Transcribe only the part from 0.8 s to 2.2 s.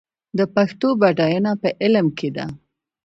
بډاینه په علم